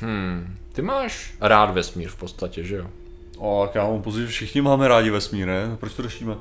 [0.00, 2.90] Hmm, ty máš rád vesmír v podstatě, že jo?
[3.38, 5.76] O, tak já mám pocit, že všichni máme rádi vesmír, ne?
[5.80, 6.34] Proč to řešíme?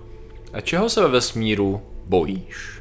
[0.53, 2.77] A čeho se ve vesmíru bojíš?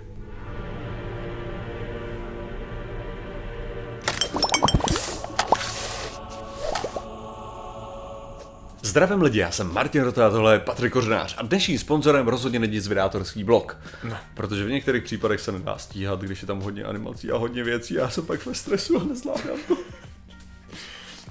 [8.82, 12.58] Zdravím lidi, já jsem Martin Rota a tohle je Patrik Kořenář a dnešním sponzorem rozhodně
[12.58, 13.78] není zvědátorský blog.
[14.04, 14.16] No.
[14.34, 17.94] Protože v některých případech se nedá stíhat, když je tam hodně animací a hodně věcí
[17.94, 19.76] já jsem pak ve stresu a nezvládám to.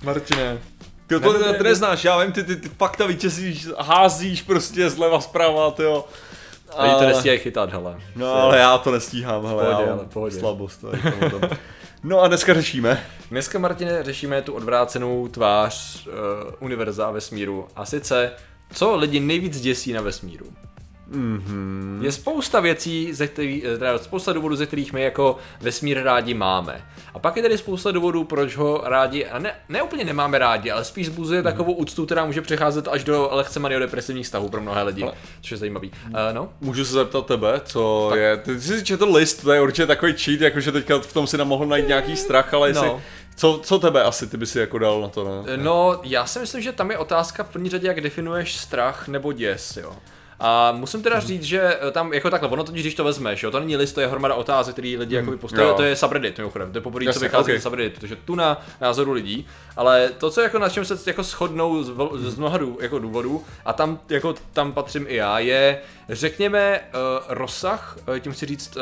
[0.04, 0.57] Martine,
[1.08, 5.21] Ty to, to, to neznáš, já vím, ty, ty, ty fakta vyčesíš, házíš prostě zleva
[5.21, 6.05] zprava, ty jo.
[6.80, 7.98] Lidi to nestíhají chytat, hele.
[8.16, 10.40] No ale já to nestíhám, hele, Pohodě, já ale mám pohodě.
[10.40, 10.81] slabost.
[10.81, 11.49] tomu tam.
[12.04, 13.05] No a dneska řešíme.
[13.31, 16.13] Dneska, Martine, řešíme tu odvrácenou tvář uh,
[16.59, 17.68] univerza vesmíru.
[17.76, 18.32] A sice,
[18.73, 20.46] co lidi nejvíc děsí na vesmíru.
[21.12, 22.04] Mm-hmm.
[22.04, 26.34] Je spousta věcí, ze který, eh, teda spousta důvodů, ze kterých my jako vesmír rádi
[26.34, 26.86] máme.
[27.13, 30.72] A pak je tady spousta důvodů, proč ho rádi, a ne, ne úplně nemáme rádi,
[30.72, 31.44] ale spíš zbuzuje mm-hmm.
[31.44, 35.13] takovou úctu, která může přecházet až do lehce maniodepresivních stavů pro mnohé lidi, ale...
[35.41, 35.91] což je zajímavý.
[36.05, 36.49] Uh, no?
[36.62, 38.20] Můžu se zeptat tebe, co tak.
[38.20, 41.38] je, ty jsi četl list, to je určitě takový cheat, jakože teďka v tom si
[41.38, 43.01] nemohl najít nějaký strach, ale jestli, No.
[43.35, 45.57] co, co tebe asi, ty by si jako dal na to, ne?
[45.57, 49.34] No, já si myslím, že tam je otázka v první řadě, jak definuješ strach nebo
[49.34, 49.96] děs, jo.
[50.40, 53.52] A musím teda říct, že eh, tam jako takhle, ono totiž, když to vezmeš, jo,
[53.52, 55.74] to není list, to je hromada otázek, který lidi jako postaví, jo.
[55.74, 57.60] to je subreddit, mimochodem, to je poprvé, co vychází ok.
[57.60, 59.48] z subreddit, protože tu na názoru lidí,
[59.78, 63.44] ale to, co jako na čem se jako shodnou z, z mnoha dů, jako důvodů,
[63.66, 68.78] a tam jako tam patřím i já, je, řekněme, uh, rozsah, uh, tím chci říct,
[68.78, 68.81] uh,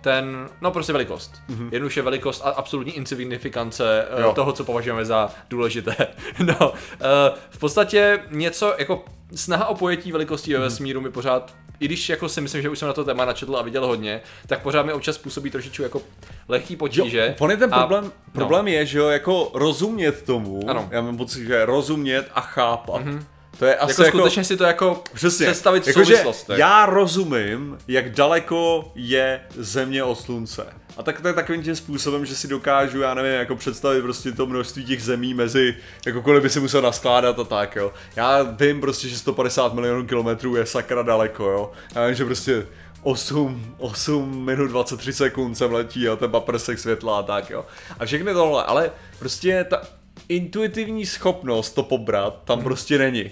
[0.00, 1.34] ten, no prostě velikost.
[1.50, 1.68] Mm-hmm.
[1.72, 4.32] Jednoduše velikost a absolutní insignifikance eh, Jo.
[4.32, 5.96] toho, co považujeme za důležité.
[6.46, 11.84] no, eh, v podstatě něco jako snaha o pojetí velikostí ve vesmíru mi pořád, i
[11.84, 14.62] když jako si myslím, že už jsem na to téma načetl a viděl hodně, tak
[14.62, 16.02] pořád mi občas působí trošičku jako
[16.48, 17.34] lehký potíže.
[17.38, 18.10] On je ten A- problém, no.
[18.32, 20.88] problém je, že jo, jako rozumět tomu, Ano.
[20.90, 23.04] já mám pocit, že rozumět a chápat.
[23.04, 23.24] Mm-hmm.
[23.58, 25.46] To je asi Jako, jako, skutečně si to jako Přesně.
[25.46, 26.58] představit v Jakože souvislostech.
[26.58, 30.66] Já rozumím, jak daleko je Země od Slunce.
[30.96, 34.32] A tak to je takovým tím způsobem, že si dokážu, já nevím, jako představit prostě
[34.32, 37.92] to množství těch zemí mezi, jako kolik by si musel naskládat a tak, jo.
[38.16, 41.72] Já vím prostě, že 150 milionů kilometrů je sakra daleko, jo.
[41.94, 42.66] Já vím, že prostě
[43.02, 47.66] 8, 8 minut 23 sekund sem letí, jo, ten paprsek světla a tak, jo.
[47.98, 49.82] A všechny tohle, ale prostě ta
[50.28, 53.30] intuitivní schopnost to pobrat tam prostě není.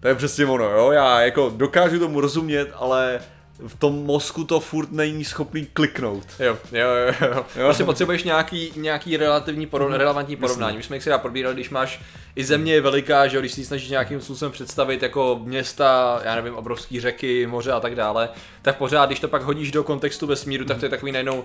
[0.00, 0.90] To je přesně ono, jo.
[0.90, 3.20] Já jako dokážu tomu rozumět, ale
[3.66, 6.26] v tom mozku to furt není schopný kliknout.
[6.38, 7.44] Jo, jo, jo, jo.
[7.64, 10.76] Prostě potřebuješ nějaký, nějaký relativní porov, relevantní porovnání.
[10.76, 12.00] My jsme jak si dá probírali, když máš
[12.36, 16.34] i země je veliká, že jo, když si snažíš nějakým způsobem představit jako města, já
[16.34, 18.28] nevím, obrovský řeky, moře a tak dále,
[18.62, 21.44] tak pořád, když to pak hodíš do kontextu vesmíru, tak to je takový najednou,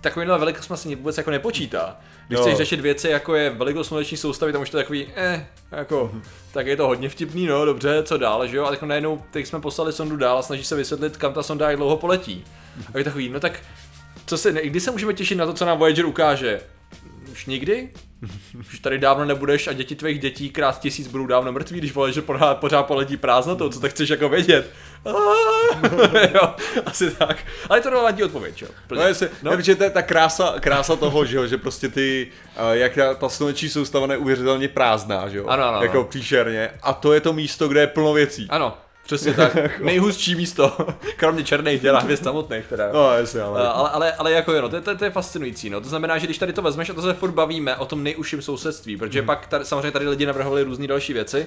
[0.00, 1.96] takovýhle velikost se vůbec jako nepočítá.
[2.28, 2.42] Když Jo.
[2.42, 6.12] chceš řešit věci, jako je velikost sluneční soustavy, tam už to je takový, eh, jako,
[6.52, 9.46] tak je to hodně vtipný, no, dobře, co dál, že jo, a tak najednou, teď
[9.46, 12.44] jsme poslali sondu dál a snaží se vysvětlit, kam ta sonda jak dlouho poletí.
[12.94, 13.60] A je takový, no tak
[14.26, 16.60] co se, kdy se můžeme těšit na to, co nám Voyager ukáže?
[17.32, 17.90] Už nikdy?
[18.58, 22.22] Už tady dávno nebudeš a děti tvých dětí krát tisíc budou dávno mrtví, když Voyager
[22.22, 24.70] pořád, pořád poletí prázdnotou, co tak chceš jako vědět?
[26.34, 26.54] jo,
[26.86, 27.36] asi tak.
[27.68, 28.68] Ale je to relevantní odpověď, jo.
[28.94, 29.50] No, jestli, no.
[29.50, 29.56] No.
[29.56, 33.14] protože to je ta krása, krása toho, že, jo, že prostě ty, uh, jak ta,
[33.14, 35.46] ta sluneční soustava neuvěřitelně prázdná, že jo?
[35.46, 36.06] Ano, ano, Jako ano.
[36.08, 36.70] příšerně.
[36.82, 38.46] A to je to místo, kde je plno věcí.
[38.50, 38.76] Ano,
[39.16, 39.80] přesně tak.
[39.80, 40.76] Nejhustší místo,
[41.16, 42.88] kromě černých těla hvězd samotných teda.
[42.92, 43.62] No, jasně, ale...
[43.62, 45.80] Uh, ale, ale, ale jako jo, no, to, je- to, to je fascinující, no.
[45.80, 48.42] To znamená, že když tady to vezmeš a to se furt bavíme o tom nejužším
[48.42, 49.24] sousedství, protože Hmm.
[49.24, 49.26] mm.
[49.26, 51.46] pak tady, samozřejmě tady lidi navrhovali různé další věci.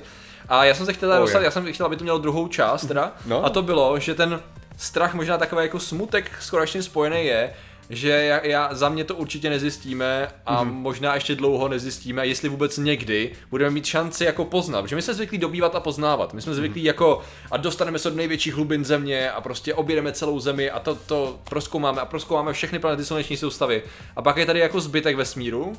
[0.49, 2.85] A já jsem se chtěl Oh, dostat, já jsem chtěl, aby to mělo druhou část
[2.85, 3.13] teda.
[3.25, 3.45] No.
[3.45, 4.39] A to bylo, že ten
[4.77, 7.53] strach, možná takový jako smutek skoro spojený je,
[7.89, 10.73] že já, já, za mě to určitě nezjistíme a Mhm.
[10.73, 10.81] mm.
[10.81, 14.81] možná ještě dlouho nezjistíme, jestli vůbec někdy budeme mít šanci jako poznat.
[14.81, 16.33] Protože my jsme zvyklí dobývat a poznávat.
[16.33, 16.57] My jsme Mhm.
[16.57, 20.79] zvyklí jako a dostaneme se do největších hlubin země a prostě objedeme celou zemi a
[20.79, 23.83] to, to proskoumáme a proskoumáme všechny planety sluneční soustavy.
[24.15, 25.73] A pak je tady jako zbytek vesmíru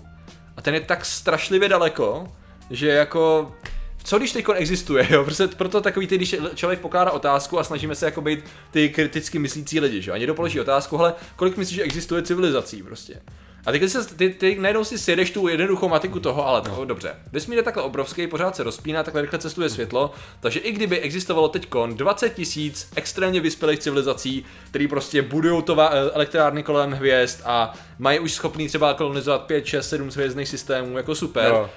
[0.57, 2.27] a ten je tak strašlivě daleko,
[2.71, 3.53] že jako
[4.07, 5.25] co když teď existuje, jo?
[5.25, 9.39] Prostě proto takový ty, když člověk pokládá otázku a snažíme se jako být ty kriticky
[9.39, 10.15] myslící lidi, že jo?
[10.15, 13.21] A někdo položí otázku, hele, kolik myslíš, že existuje civilizací prostě?
[13.67, 17.15] A ty, se, ty, ty najednou si sjedeš tu jednoduchou matiku toho, ale to, dobře.
[17.33, 20.11] Vesmír je takhle obrovský, pořád se rozpíná, takhle rychle cestuje světlo,
[20.41, 25.77] takže i kdyby existovalo teď 20 tisíc extrémně vyspělých civilizací, které prostě budují to
[26.15, 31.15] elektrárny kolem hvězd a mají už schopný třeba kolonizovat 5, 6, 7 hvězdných systémů, jako
[31.15, 31.49] super.
[31.49, 31.71] Jo.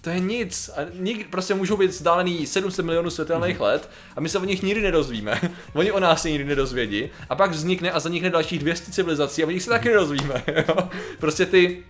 [0.00, 0.70] To je nic.
[0.76, 4.62] A nik, prostě můžou být vzdálený 700 milionů světelných let a my se o nich
[4.62, 5.40] nikdy nedozvíme.
[5.74, 7.08] oni o nás se nikdy nedozvědí.
[7.28, 10.42] A pak vznikne a zanikne dalších 200 civilizací a o nich se taky nedozvíme.
[10.68, 10.88] jo.
[11.18, 11.84] prostě ty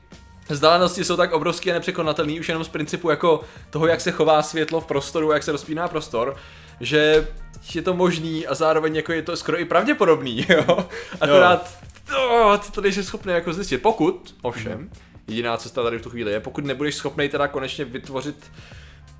[0.51, 3.41] Vzdálenosti jsou tak obrovské a nepřekonatelné už jenom z principu jako
[3.71, 6.37] toho, jak se chová světlo v prostoru, jak se rozpíná prostor,
[6.81, 7.29] že
[7.75, 10.87] je to možný a zároveň jako je to skoro i pravděpodobný, jo.
[11.21, 11.79] Akorát
[12.09, 13.79] to, ty to nejsi schopný jako zjistit.
[13.79, 14.91] Pokud, ovšem,
[15.29, 18.51] jediná cesta tady v tu chvíli je, pokud nebudeš schopný teda konečně vytvořit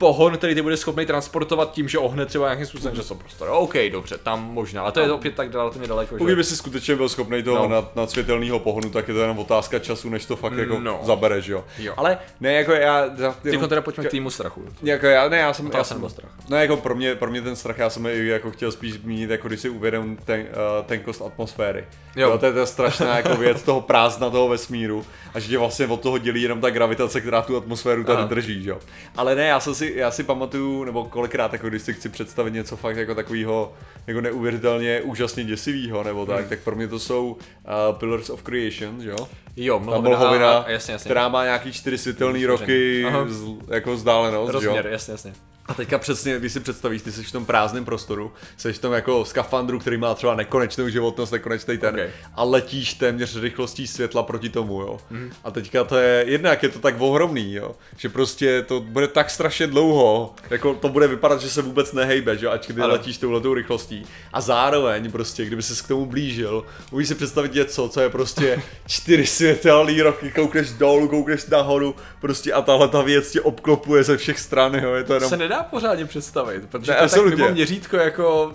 [0.01, 3.49] pohon, který ty bude schopný transportovat tím, že ohne třeba nějakým způsobem časoprostor.
[3.53, 6.15] OK, dobře, tam možná, ale to je opět tak relativně daleko.
[6.15, 6.37] Pokud že...
[6.37, 7.63] by si skutečně byl schopný toho No.
[7.63, 7.69] no.
[7.69, 11.01] nad, nadsvětelného pohonu, tak je to jenom otázka času, než to fakt jako No.
[11.03, 11.65] zabereš, jo.
[11.79, 11.95] Jo.
[11.97, 13.05] Ale ne, jako já...
[13.45, 14.65] jenom, teda pojďme k týmu strachu.
[14.83, 16.31] jako já, ne, já jsem, já jsem, nebo strach.
[16.49, 19.49] no jako pro mě, pro mě ten strach, já jsem jako chtěl spíš zmínit, jako
[19.49, 20.47] když si uvědomím ten, uh,
[20.87, 21.85] tenkost atmosféry.
[22.17, 22.31] Jo.
[22.31, 22.39] Jo.
[22.39, 26.01] to je ta strašná jako věc toho prázdna toho vesmíru a že tě vlastně od
[26.01, 28.29] toho dělí jenom ta gravitace, která tu atmosféru tady Aha.
[28.29, 28.79] drží, jo.
[29.17, 32.51] Ale ne, já, jsem si, já si pamatuju, nebo kolikrát, jako když si chci představit
[32.55, 33.73] něco fakt jako takového
[34.07, 36.49] jako neuvěřitelně úžasně děsivého, nebo tak, Hmm.
[36.49, 39.29] tak pro mě to jsou uh, Pillars of Creation, že jo.
[39.57, 41.09] Jo, Ta mlhovina, mlhovina, a- jasně, jasně.
[41.09, 44.73] která má nějaký čtyři světelné roky z, jako vzdálenost, že jo.
[44.75, 45.33] Rozměr, jasně, jasně.
[45.71, 48.93] A teďka přesně, když si představíš, ty jsi v tom prázdném prostoru, jsi v tom
[48.93, 52.11] jako skafandru, který má třeba nekonečnou životnost, nekonečný ten, Ok.
[52.35, 54.99] a letíš téměř rychlostí světla proti tomu, jo.
[55.11, 55.33] Mm.
[55.45, 59.31] A teďka to je, jednak je to tak ohromný, jo, že prostě to bude tak
[59.31, 62.93] strašně dlouho, jako to bude vypadat, že se vůbec nehejbe, jo, ač když Ano.
[62.93, 64.07] letíš touhletou rychlostí.
[64.33, 68.63] A zároveň prostě, kdyby ses k tomu blížil, umíš si představit něco, co je prostě
[68.87, 74.17] čtyři světelný roky, koukneš dolů, koukneš nahoru, prostě a tahle ta věc tě obklopuje ze
[74.17, 77.09] všech stran, jo, je to To jenom se nedá pořádně představit, protože Ne, to je
[77.09, 77.37] tak absolutně.
[77.43, 78.55] mimo měřítko jako...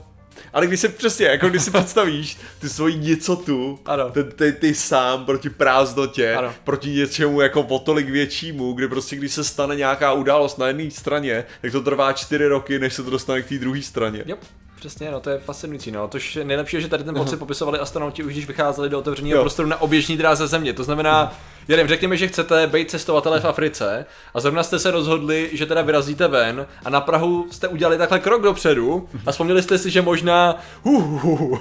[0.53, 4.09] Ale když si přesně, jako když si představíš ty svoji nicotu, Ano.
[4.09, 6.53] ty, ty, ty sám proti prázdnotě, Ano.
[6.63, 10.91] proti něčemu jako o tolik většímu, kdy prostě když se stane nějaká událost na jedné
[10.91, 14.23] straně, tak to trvá čtyři roky, než se to dostane k té druhé straně.
[14.25, 14.35] Jo,
[14.75, 16.07] přesně, no to je fascinující, no.
[16.07, 19.67] Tož nejlepší je, že tady ten pocit popisovali astronauti už když vycházeli do otevřeného prostoru
[19.69, 20.73] na oběžní dráze země.
[20.73, 21.31] To znamená, já
[21.67, 25.81] nevím, řekněme, že chcete být cestovatelé v Africe a zrovna jste se rozhodli, že teda
[25.81, 30.01] vyrazíte ven a na Prahu jste udělali takhle krok dopředu a vzpomněli jste si, že
[30.01, 31.59] možná hu,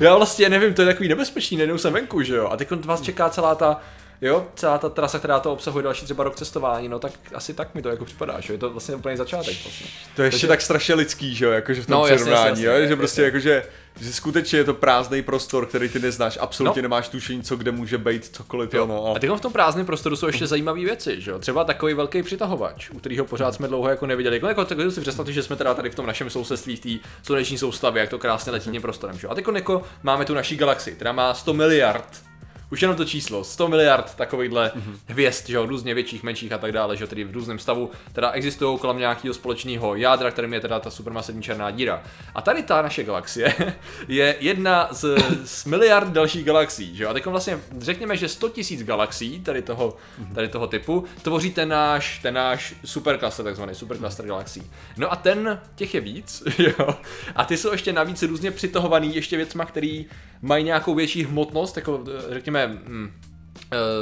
[0.00, 2.48] já vlastně nevím, to je takový nebezpečný, najednou jsem venku, že jo?
[2.50, 3.80] A teď vás čeká celá ta
[4.22, 7.74] Jo, celá ta trasa, která to obsahuje další třeba rok cestování, no tak asi tak
[7.74, 9.86] mi to jako připadá, že je to vlastně úplně začátek vlastně.
[10.16, 12.16] To je ještě Takže- tak strašně lidský, že jo, jakože v tom No, no, jasně,
[12.24, 13.62] přirovnání, jasně, jo, že prostě jakože
[14.00, 16.88] že skutečně je to prázdný prostor, který ty neznáš, absolutně No.
[16.88, 18.86] nemáš tušení, co kde může být, cokoliv Jo.
[18.86, 19.14] no.
[19.16, 21.38] A teď v tom prázdném prostoru jsou ještě zajímavé věci, že jo?
[21.38, 24.36] Třeba takový velký přitahovač, u kterého pořád jsme dlouho jako neviděli.
[24.36, 27.08] Jako, jako tak si představte, že jsme teda tady v tom našem sousedství v té
[27.22, 29.30] sluneční soustavě, jak to krásně letí tím prostorem, že jo?
[29.30, 32.22] A teď jako máme tu naší galaxii, která má 100 miliard
[32.70, 34.72] už jenom to číslo, 100 miliard takovýchhle
[35.06, 37.90] hvězd, že jo, různě větších, menších a tak dále, že jo, tedy v různém stavu,
[38.12, 42.02] teda existují kolem nějakého společného jádra, kterým je teda ta supermasivní černá díra.
[42.34, 43.54] A tady ta naše galaxie
[44.08, 48.46] je jedna z, z miliard dalších galaxií, že jo, a teď vlastně řekněme, že 100
[48.46, 49.96] 000 galaxií tady toho,
[50.34, 54.70] tady toho typu tvoří ten náš, ten náš supercluster, takzvaný supercluster galaxií.
[54.96, 56.88] No a ten, těch je víc, jo,
[57.36, 60.06] a ty jsou ještě navíc různě přitahovaný ještě věcma, který
[60.42, 63.10] mají nějakou větší hmotnost, jako eh, řekněme, hm,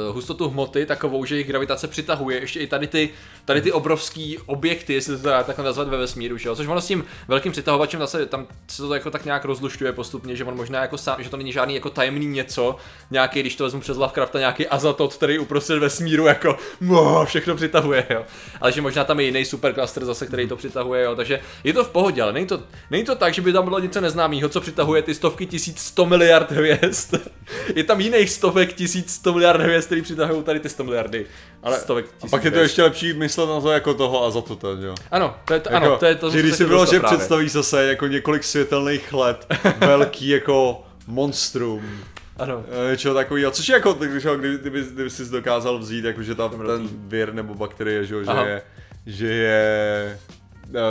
[0.07, 2.39] uh, hustotu hmoty takovou, že jejich gravitace přitahuje.
[2.39, 3.09] Ještě i tady ty,
[3.49, 6.55] tady ty obrovský objekty, jestli to dá takhle nazvat ve vesmíru, že jo?
[6.55, 10.35] což ono s tím velkým přitahovačem zase tam se to jako tak nějak rozlušťuje postupně,
[10.35, 12.75] že on možná jako sám, že to není žádný jako tajemný něco,
[13.11, 18.05] nějaký, když to vezmu přes Lovecrafta, nějaký azatot, který uprostřed vesmíru jako mo, všechno přitahuje,
[18.09, 18.25] jo.
[18.61, 21.15] Ale že možná tam je jiný supercluster zase, který to přitahuje, jo.
[21.15, 23.79] Takže je to v pohodě, ale není to, není to tak, že by tam bylo
[23.79, 27.15] něco neznámého, co přitahuje ty stovky tisíc, 100 miliard hvězd.
[27.75, 31.25] je tam jiných stovek tisíc, 100 miliard hvězd, který přitahují tady ty 100 miliardy.
[31.63, 34.31] Ale stovek a tisíc pak je to ještě lepší myslet na to jako toho a
[34.31, 34.95] za to ten, jo.
[35.11, 37.17] Ano, to je to, ano, to je to, že když se si bylo, že právě.
[37.17, 39.47] představíš zase jako několik světelných let,
[39.79, 41.89] velký jako monstrum,
[42.37, 42.63] Ano.
[42.87, 46.23] eh, něčeho takového, což je jako, že jo, kdyby, kdyby, kdyby jsi dokázal vzít, jako
[46.23, 48.61] že ta, ten vir nebo bakterie, že, jo, že je,
[49.05, 50.19] že je eh,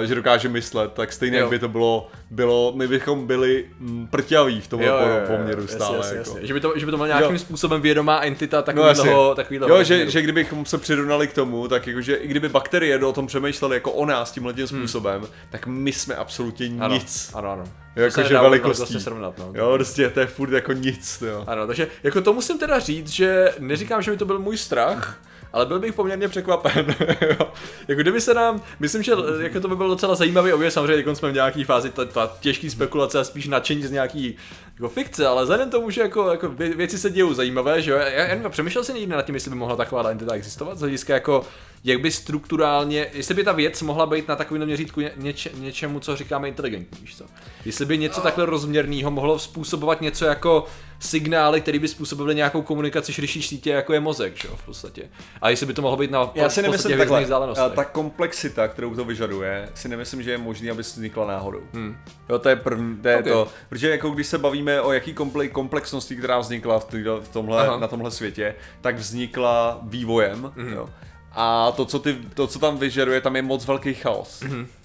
[0.04, 1.50] že dokáže myslet, tak stejně Jo.
[1.50, 4.82] by to bylo, bylo, my bychom byli mm, prťaví v tom
[5.26, 5.96] poměru stále.
[5.96, 6.30] jasně, jako.
[6.30, 6.46] jasně.
[6.46, 7.38] Že by to, že by to byla nějakým Jo.
[7.38, 9.10] způsobem vědomá entita jasně.
[9.10, 12.98] no, takovýhle Jo, že, že kdybychom se přirovnali k tomu, tak jakože i kdyby bakterie
[13.04, 16.82] o tom přemýšleli jako o nás tímhle tím způsobem, tak my jsme absolutně Hmm.
[16.82, 17.30] ano, nic.
[17.34, 17.64] Ano, ano.
[17.96, 18.80] Jakože velikostí.
[18.80, 19.50] vlastně srovnat, no.
[19.54, 21.44] Jo, prostě to je furt jako nic, jo.
[21.46, 25.20] Ano, takže jako to musím teda říct, že neříkám, že by to byl můj strach,
[25.52, 26.94] ale byl bych poměrně překvapen.
[27.88, 31.16] jako kdyby se nám, myslím, že jako to by byl docela zajímavý objev, samozřejmě teď
[31.16, 34.36] jsme v nějaký fázi ta, ta těžký spekulace a spíš nadšení z nějaký
[34.74, 37.96] jako fikce, ale vzhledem tomu, že jako, jako vě- věci se dějou zajímavé, že jo,
[37.96, 41.14] já, já přemýšlel jsem někdy nad tím, jestli by mohla taková entita existovat, z hlediska
[41.14, 41.44] jako,
[41.84, 46.00] jak by strukturálně, jestli by ta věc mohla být na takovém měřítku ně, něče, něčemu,
[46.00, 47.24] co říkáme inteligentní, víš co?
[47.64, 50.66] Jestli by něco takhle rozměrného mohlo způsobovat něco jako
[51.00, 55.02] signály, které by způsobily nějakou komunikaci širší sítě, jako je mozek, že jo, v podstatě.
[55.42, 57.64] A jestli by to mohlo být na Já si nemyslím takhle, vzdálenostech.
[57.64, 61.60] a ta komplexita, kterou to vyžaduje, si nemyslím, že je možný, aby vznikla náhodou.
[61.72, 61.96] Hmm.
[62.28, 63.24] Jo, to je první, to je Ok.
[63.24, 63.48] to.
[63.68, 67.66] Protože jako když se bavíme o jaký komple- komplexnosti, která vznikla v, týhle- v tomhle,
[67.66, 67.78] Aha.
[67.78, 70.88] na tomhle světě, tak vznikla vývojem, jo.
[71.32, 74.42] A to co, ty, to, co tam vyžaduje, tam je moc velký chaos.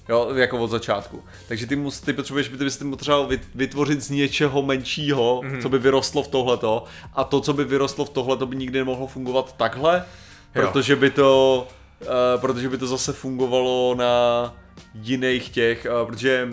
[0.10, 1.24] Jo, jako od začátku.
[1.48, 5.80] Takže ty, mus, ty potřebuješ, ty bys potřeboval vyt- vytvořit z něčeho menšího, co by
[5.80, 6.84] vyrostlo v tohleto.
[7.14, 10.04] A to, co by vyrostlo v tohleto, by nikdy nemohlo fungovat takhle,
[10.56, 10.62] Jo.
[10.62, 11.68] protože by to,
[12.02, 12.08] uh,
[12.42, 14.54] protože by to zase fungovalo na
[14.94, 16.50] jiných těch, uh, protože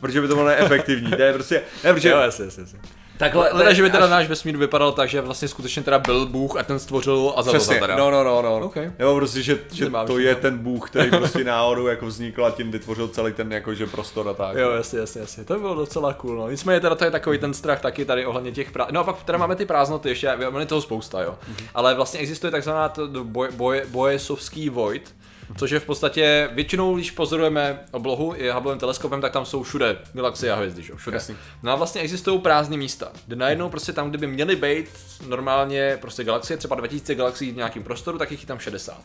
[0.00, 1.10] protože by to bylo neefektivní.
[1.10, 2.78] To je prostě, ne, protože, Jo, jasně, jasně.
[3.22, 6.56] Takhle, teda, že by teda náš vesmír vypadal tak, že vlastně skutečně teda byl Bůh
[6.56, 7.96] a ten stvořil a Přesně, teda.
[7.96, 8.58] no, no, no, no.
[8.60, 8.76] Ok.
[8.98, 10.42] Jo, prostě, že, že Nemám to ještě je tam.
[10.42, 14.34] ten bůh, který prostě náhodou jako vznikl a tím vytvořil celý ten jakože prostor a
[14.34, 14.56] tak.
[14.56, 15.44] Jo, jasně, jasně, jasně.
[15.44, 16.50] To by bylo docela cool, no.
[16.50, 18.86] Nicméně teda to je takový ten strach taky tady ohledně těch prá...
[18.90, 21.38] No a pak teda máme ty prázdnoty ještě, je toho spousta, jo.
[21.74, 25.14] Ale vlastně existuje takzvaná to- to boje, boje, bojesovský void,
[25.56, 29.98] což je v podstatě, většinou, když pozorujeme oblohu i Hubbleovým teleskopem, tak tam jsou všude
[30.12, 30.92] galaxie a hvězdy, že?
[30.96, 31.16] všude.
[31.16, 31.36] Jasný.
[31.62, 34.88] No a vlastně existují prázdné místa, kde najednou prostě tam, kde by měly být
[35.28, 39.02] normálně prostě galaxie, třeba 2000 galaxií v nějakém prostoru, tak jich je tam 60.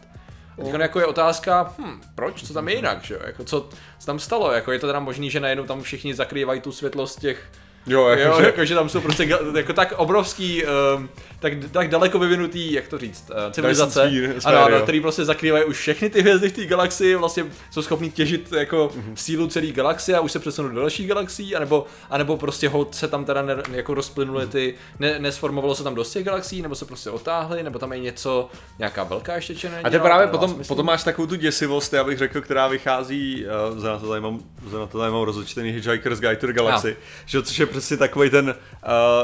[0.61, 3.19] A Teď jako je otázka, hm, proč, co tam je jinak, že jo?
[3.25, 6.61] Jako co, co tam stalo, jako je to teda možný, že najednou tam všichni zakrývají
[6.61, 7.49] tu světlost těch
[7.87, 10.63] Jo, Jo, jakože, jako, že tam jsou prostě jako tak obrovský,
[10.95, 15.25] um, tak, tak daleko vyvinutý, jak to říct, uh, civilizace, sphere- ano, ano, který prostě
[15.25, 19.17] zakrývají už všechny ty hvězdy v té galaxii, vlastně jsou schopní těžit jako Mhm.
[19.17, 23.07] sílu celé galaxie a už se přesunou do dalších galaxií, anebo, anebo prostě hod se
[23.07, 26.85] tam teda ne, jako rozplynuly ty, ne, nesformovalo se tam dost těch galaxií, nebo se
[26.85, 30.67] prostě otáhly, nebo tam je něco, nějaká velká ještě černá a to právě potom, smysl.
[30.67, 34.21] potom máš takovou tu děsivost, já bych řekl, která vychází, uh, za na to tady
[34.21, 34.39] mám,
[34.69, 37.97] za na to tady mám rozečtený Hitchhiker's Guide to the Galaxy, že, což je přesně
[37.97, 38.55] takový ten,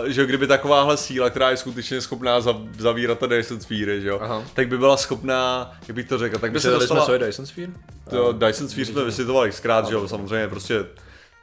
[0.02, 4.08] uh, že kdyby takováhle síla, která je skutečně schopná zav, zavírat ta Dyson Sphere, že
[4.08, 4.44] jo, Aha.
[4.54, 7.24] tak by byla schopná, jak bych to řekl, tak by se Vysvětlili jsme, dostala, co
[7.24, 7.72] je Dyson Sphere?
[8.10, 10.86] To Dyson Sphere jsme vysvětlovali zkrát, že jo, samozřejmě prostě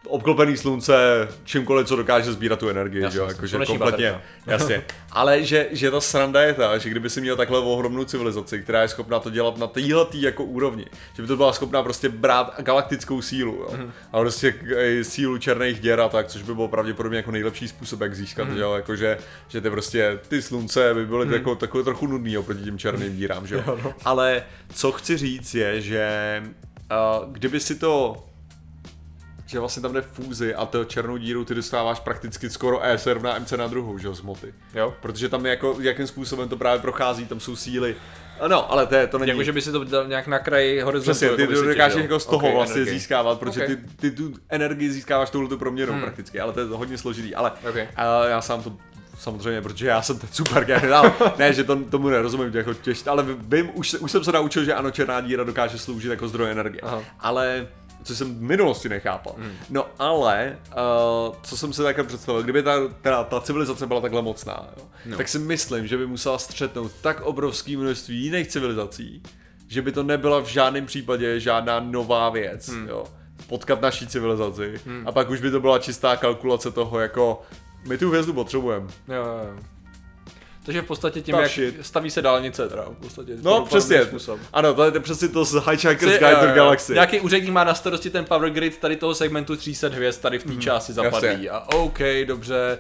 [0.07, 3.79] obklopený slunce, čímkoliv, co dokáže sbírat tu energii, Jasně, že jo, jakože kompletně,
[4.11, 4.21] baterka.
[4.47, 4.83] jasně.
[5.13, 8.83] Ale že, že ta sranda je ta, že kdyby si měl takhle ohromnou civilizaci, která
[8.83, 12.55] je schopná to dělat na téhle jako úrovni, že by to byla schopná prostě brát
[12.61, 13.93] galaktickou sílu, jo, Mhm.
[14.13, 18.01] a prostě i sílu černých děr a tak, což by bylo pravděpodobně jako nejlepší způsob,
[18.01, 22.07] jak získat, že jo, jakože, že ty prostě, ty slunce by byly jako takové trochu
[22.07, 23.63] nudný oproti těm černým dírám, že jo.
[23.67, 23.95] Jo, no.
[24.05, 24.43] Ale
[24.75, 26.09] co chci říct je, že
[26.91, 28.17] uh, kdyby si to
[29.51, 33.39] že vlastně tam jde fúzi a to černou díru ty dostáváš prakticky skoro ESR na
[33.39, 34.55] MC na druhou, že jo, z moty.
[34.75, 34.95] Jo.
[35.01, 37.97] Protože tam je jako, jakým způsobem to právě prochází, tam jsou síly.
[38.49, 39.29] No, ale to, je, to není...
[39.29, 41.11] Jako, že by si to dal nějak na kraji horizontu.
[41.11, 42.99] Přesně, ty jako to vysvětlit, dokážeš jako z toho Ok, vlastně energii.
[42.99, 43.67] získávat, protože Ok.
[43.67, 46.03] ty, ty tu energii získáváš touhletou proměnou hmm.
[46.03, 47.77] prakticky, ale to je hodně složitý, ale Ok.
[47.97, 48.73] a já sám to
[49.19, 53.27] samozřejmě, protože já jsem ten super generál, ne, že to, tomu nerozumím, jako těžt, ale
[53.39, 56.81] vím, už, už jsem se naučil, že ano, černá díra dokáže sloužit jako zdroj energie,
[56.83, 57.03] Aha.
[57.21, 57.67] ale
[58.03, 59.35] co jsem v minulosti nechápal.
[59.39, 59.53] Hmm.
[59.71, 64.23] No ale, uh, co jsem si takhle představil, kdyby ta, ta, ta civilizace byla takhle
[64.23, 65.17] mocná, jo, no.
[65.17, 69.23] tak si myslím, že by musela střetnout tak obrovské množství jiných civilizací,
[69.69, 72.89] že by to nebyla v žádném případě žádná nová věc, hmm.
[72.89, 73.05] jo.
[73.47, 75.09] Potkat naší civilizaci hmm.
[75.09, 77.43] a pak už by to byla čistá kalkulace toho, jako
[77.89, 78.87] my tu hvězdu potřebujeme.
[79.09, 79.63] Jo, jo, jo.
[80.65, 81.87] Takže v podstatě tím, Ta jak shit.
[81.87, 83.33] staví se dálnice, teda v podstatě.
[83.43, 84.41] No přesně, způsob.
[84.53, 86.55] ano, to je přesně to z Hitchhiker's Guide to jo.
[86.55, 86.93] Galaxy.
[86.93, 90.45] Nějaký úředník má na starosti ten power grid tady toho segmentu 300 hvězd tady v
[90.45, 91.29] té části zapadlí.
[91.29, 91.51] Mhm, jasně.
[91.51, 92.79] A OK, dobře.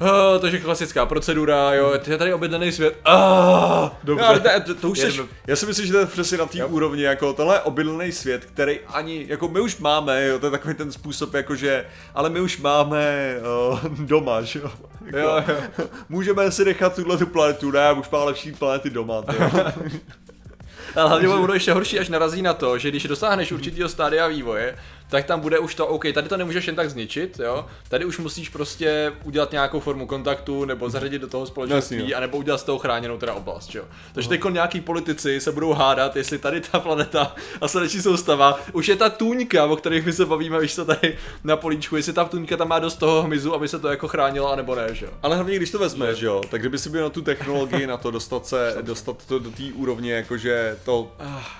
[0.00, 2.96] Uh, takže klasická procedura, jo, je tady objednaný svět.
[3.04, 4.24] Ah, dobře.
[4.24, 6.64] Ale to, to, to už seš, já si myslím, že to je přesně na té
[6.64, 10.74] úrovni, jako tohle obydlený svět, který ani, jako my už máme, jo, to je takový
[10.74, 13.34] ten způsob, jakože, ale my už máme
[13.70, 14.70] uh, doma, že jo.
[15.04, 15.84] Jako, Jo, jo.
[16.08, 19.22] Můžeme si nechat tuhle tu planetu, ne, už má lepší planety doma.
[20.96, 24.76] Ale hlavně bude ještě horší, až narazí na to, že když dosáhneš určitého stádia vývoje,
[25.10, 28.18] tak tam bude už to, OK, tady to nemůžeš jen tak zničit, jo, tady už
[28.18, 32.62] musíš prostě udělat nějakou formu kontaktu, nebo zařadit do toho společenství, Jasně, anebo udělat z
[32.62, 33.84] toho chráněnou teda oblast, jo.
[34.12, 38.88] Takže teď nějaký politici se budou hádat, jestli tady ta planeta a sluneční soustava, už
[38.88, 42.24] je ta tůňka, o kterých my se bavíme, víš co tady na políčku, jestli ta
[42.24, 45.12] tůňka tam má dost toho hmyzu, aby se to jako chránilo, anebo ne, že jo.
[45.22, 48.10] Ale hlavně, když to vezmeš, jo, tak kdyby si byl na tu technologii, na to
[48.10, 51.12] dostat se, dostat to do té úrovně, jakože to,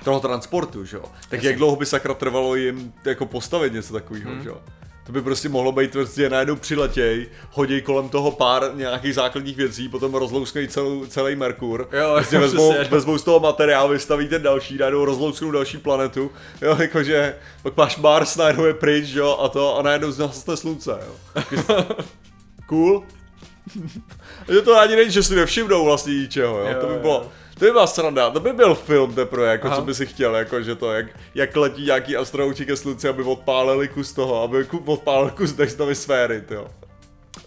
[0.05, 4.30] toho transportu, že jo, tak jak dlouho by sakra trvalo jim jako postavit něco takového,
[4.42, 4.57] že jo.
[5.07, 9.88] To by prostě mohlo být prostě najednou přiletěj, hodí kolem toho pár nějakých základních věcí,
[9.88, 12.90] potom rozlouskají celou, celý Merkur, Jo, prostě vezmou, přesně.
[12.90, 16.30] vezmou z toho materiál, vystaví ten další, najednou rozlousknou další planetu,
[16.62, 20.90] jo, jakože pak máš Mars, najednou je pryč, jo, a to, a najednou zhasne slunce,
[21.07, 21.14] jo.
[22.66, 23.02] Cool.
[24.52, 26.66] že to ani není, že si nevšimnou vlastně ničeho, jo?
[26.68, 27.30] Jo, to by bylo, jo.
[27.59, 29.77] To by byla sranda, to by byl film teprve, jako Aha.
[29.77, 33.23] co by si chtěl, jako že to, jak, jak letí nějaký astronauti ke slunci, aby
[33.23, 36.69] odpálili kus toho, aby odpálili kus Dextovy sféry, jo.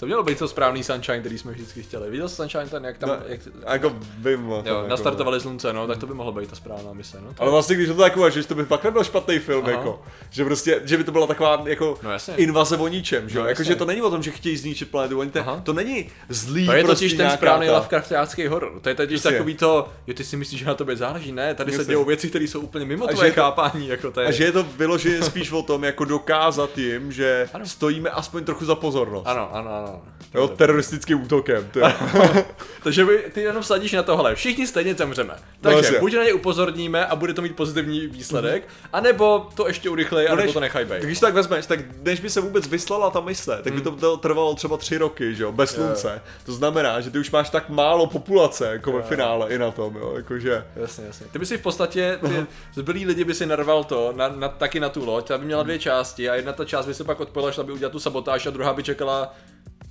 [0.02, 2.10] To mělo být to správný Sunshine, který jsme vždycky chtěli.
[2.10, 3.40] Viděl jsi Sunshine ten, jak tam, No, jak,
[3.72, 6.56] jako vím, o tom, jo, jako, nastartovali slunce, no, tak to by mohlo být ta
[6.56, 7.34] správná mise, no.
[7.34, 9.72] To- Ale vlastně, když to tak uvažuješ, to by fakt nebyl špatný film, Aha.
[9.72, 10.02] jako.
[10.30, 12.34] Že prostě, že by to byla taková jako No jasně.
[12.36, 13.44] invaze o ničem, že jo?
[13.44, 16.10] No jako, že to není o tom, že chtějí zničit planetu, oni te, to není
[16.30, 18.80] zlý To je prostě totiž ten správný ta- Lovecraftiácký horor.
[18.82, 19.32] To je totiž Jasně.
[19.32, 21.92] takový to, jo, ty si myslíš, že na tobě záleží, ne, tady se Jasně.
[21.92, 24.28] dějou věci, které jsou úplně mimo tvoje že chápání, jako to je.
[24.28, 28.66] A že je to vyloženě spíš o tom, jako dokázat jim, že stojíme aspoň trochu
[28.66, 29.28] za pozornost.
[29.28, 29.91] Ano, ano, ano.
[30.34, 31.70] Jo, teroristickým útokem.
[31.74, 31.94] To je.
[32.84, 35.34] Takže by, ty jenom sadíš na tohle, všichni stejně zemřeme.
[35.62, 36.00] Takže jasně.
[36.00, 40.32] buď na ně upozorníme a bude to mít pozitivní výsledek, anebo to ještě urychlej, No,
[40.32, 41.02] anebo než- to nechaj být.
[41.04, 44.18] Když tak vezmeš, tak než by se vůbec vyslala ta mise, tak by to to
[44.18, 46.22] trvalo třeba tři roky, že jo, bez slunce.
[46.46, 49.96] To znamená, že ty už máš tak málo populace, jako ve finále i na tom,
[49.96, 50.66] jo, jakože.
[50.76, 51.26] Jasně, jasně.
[51.32, 52.46] Ty by si v podstatě, ty
[52.82, 55.64] zbylí lidi by si narval to, na, na, taky na tu loď, ta by měla
[55.64, 58.46] dvě části a jedna ta část by se pak odpojila, šla by udělat tu sabotáž
[58.46, 59.34] a druhá by čekala,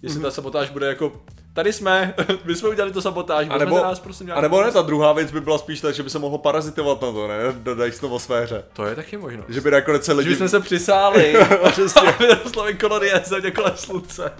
[0.02, 2.14] jestli ta sabotáž bude jako, tady jsme,
[2.44, 5.12] my jsme udělali tu sabotáž, A nebo, nás prosím nějak- a nebo ne, ta druhá
[5.12, 8.08] věc by byla spíš tak, že by se mohlo parazitovat na to, ne, dodají to
[8.08, 8.64] o sféře.
[8.72, 9.44] To je taky možno.
[9.48, 10.30] Že by nakonec se Že lidi...
[10.30, 14.32] bychom se přisáli a přesně vyrostly kolonie země kolem slunce.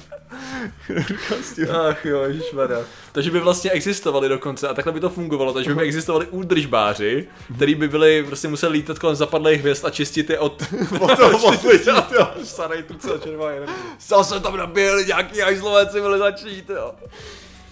[1.90, 2.79] Ach jo, ježišmarja.
[3.12, 7.75] Takže by vlastně existovali dokonce a takhle by to fungovalo, takže by existovali údržbáři, který
[7.75, 10.62] by byli, prostě museli lítat kolem zapadlých hvězd a čistit je od,
[11.00, 12.26] od toho od lidí, jo.
[12.45, 13.76] Starý truce červená energie.
[14.00, 16.93] Zase tam nabíjeli nějaký hajzlové civilizační, jo.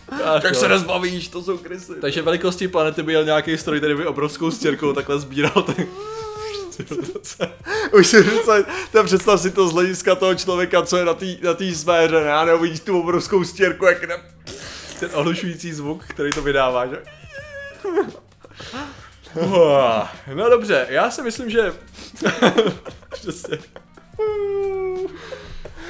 [0.09, 0.61] Ach, Jak jo.
[0.61, 1.93] se nezbavíš, to jsou krysy.
[2.01, 5.87] Takže velikosti planety by jel nějaký stroj, který by obrovskou stěrkou takhle sbíral ten...
[7.99, 8.57] Už si představ,
[8.93, 12.25] ten představ si to z hlediska toho člověka, co je na té na tý sféře,
[12.25, 12.33] ne?
[12.33, 14.17] A neuvidíš tu obrovskou stěrku, jak ne...
[15.01, 17.03] ten ohlušující zvuk, který to vydává, že?
[20.35, 21.73] No dobře, já si myslím, že...
[23.11, 23.59] Přesně.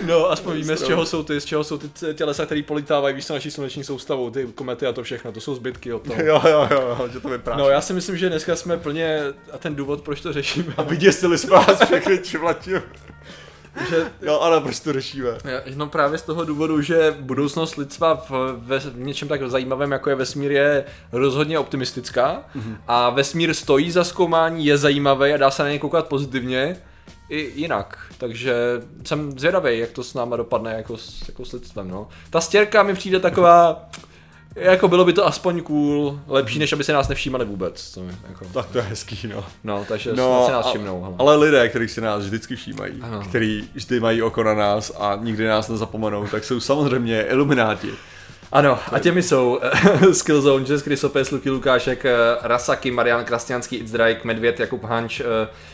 [0.07, 3.29] No, aspoň víme, z čeho jsou ty, z čeho jsou ty tělesa, které politávají, víš
[3.29, 6.23] naší sluneční soustavou, ty komety a to všechno, to jsou zbytky od toho.
[6.23, 7.57] Jo, jo, jo, jo, že to vypadá.
[7.57, 9.21] No, já si myslím, že dneska jsme plně,
[9.53, 12.71] a ten důvod, proč to řešíme, A vyděsili jsme vás všechny čivlatí.
[13.91, 15.29] že Jo, ale proč to řešíme?
[15.75, 20.11] No právě z toho důvodu, že budoucnost lidstva v, ve, v něčem tak zajímavém, jako
[20.11, 22.77] je vesmír, je rozhodně optimistická mm-hmm.
[22.89, 26.77] a vesmír stojí za zkoumání, je zajímavý a dá se na něj koukat pozitivně
[27.29, 27.99] i jinak.
[28.19, 28.55] Takže
[29.05, 31.89] jsem zvědavý, jak to s náma dopadne jako s, jako s lidstvem.
[31.89, 32.09] No.
[32.31, 33.89] Ta stěrka mi přijde taková,
[34.57, 37.91] jako bylo by to aspoň cool, lepší, než aby se nás nevšímali vůbec.
[37.95, 39.45] To mi, jako, Tak to je hezký, no.
[39.65, 41.03] no, takže No, si nás a- všimnou.
[41.03, 41.15] hele.
[41.19, 43.21] ale lidé, kteří si nás vždycky všímají, Ano.
[43.29, 47.91] který vždy mají oko na nás a nikdy nás nezapomenou, tak jsou samozřejmě ilumináti.
[48.53, 49.61] Ano, a těmi jsou
[50.13, 55.25] Skillzone, Jess Krysopes, Luky Lukášek, eh, Rasaki, Marian Krasťanský, Itzdrajk, Medvěd, Jakub Hanč, eh,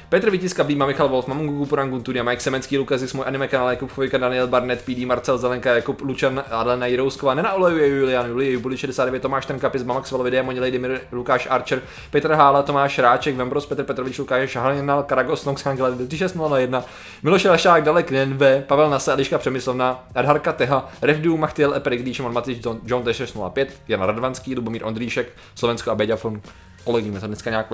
[0.09, 3.93] Petr Vítiska, Blíma, Michal Wolf, Mamungu, Purangun, Tudia, Mike Semenský, Lukas můj anime kanál, Jakub
[3.93, 8.77] Chvojka, Daniel Barnett, PD, Marcel Zelenka, Jakub Lučan, Adlena Jirousková, Nena Olejuje, Julian, Julie, Jubuli
[8.77, 13.37] 69, Tomáš Trnka, Pizba, Max Valovi, Demoni, Lady Mir, Lukáš Archer, Petr Hála, Tomáš Ráček,
[13.37, 16.85] Vembros, Petr Petrovič, Lukáš Šahalinal, Karagos, Nox, Hangel, 3601,
[17.23, 22.64] Miloš Lašák, Dalek, Nenve, Pavel Nase, Eliška Přemyslovna, Adharka Teha, Revdu, Machtiel, Eperik, Díšem, Matič,
[22.65, 26.41] John, John T605, Jan Radvanský, Lubomír Ondříšek, Slovensko a Beďafon.
[26.85, 27.73] Kolegíme to dneska nějak...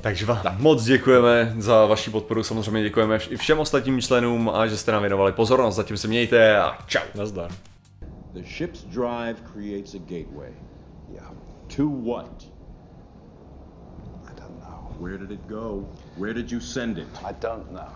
[0.00, 4.76] Takže vám moc děkujeme za vaši podporu, samozřejmě děkujeme i všem ostatním členům a že
[4.76, 5.74] jste nám věnovali pozornost.
[5.74, 7.00] Zatím se mějte a čau.
[7.14, 7.50] Nazdar.
[8.32, 10.52] The ship's drive creates a gateway.
[11.12, 11.32] Yeah,
[11.76, 12.44] To what?
[14.26, 14.96] I don't know.
[15.00, 15.88] Where did it go?
[16.16, 17.06] Where did you send it?
[17.24, 17.92] I don't know.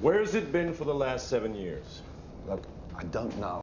[0.00, 2.02] Where's it been for the last seven years?
[2.48, 2.62] Look,
[2.98, 3.60] I don't know.